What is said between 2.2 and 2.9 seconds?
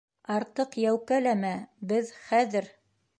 хәҙер.